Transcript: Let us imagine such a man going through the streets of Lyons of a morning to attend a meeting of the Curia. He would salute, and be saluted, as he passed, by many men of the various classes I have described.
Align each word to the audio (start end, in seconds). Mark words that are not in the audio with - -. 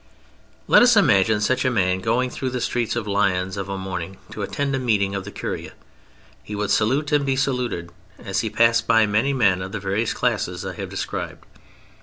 Let 0.67 0.81
us 0.81 0.97
imagine 0.97 1.41
such 1.41 1.63
a 1.63 1.69
man 1.69 2.01
going 2.01 2.31
through 2.31 2.49
the 2.49 2.59
streets 2.59 2.95
of 2.95 3.05
Lyons 3.05 3.55
of 3.55 3.69
a 3.69 3.77
morning 3.77 4.17
to 4.31 4.41
attend 4.41 4.75
a 4.75 4.79
meeting 4.79 5.13
of 5.13 5.25
the 5.25 5.31
Curia. 5.31 5.73
He 6.41 6.55
would 6.55 6.71
salute, 6.71 7.11
and 7.11 7.23
be 7.23 7.35
saluted, 7.35 7.91
as 8.17 8.39
he 8.39 8.49
passed, 8.49 8.87
by 8.87 9.05
many 9.05 9.31
men 9.31 9.61
of 9.61 9.73
the 9.73 9.79
various 9.79 10.15
classes 10.15 10.65
I 10.65 10.73
have 10.73 10.89
described. 10.89 11.45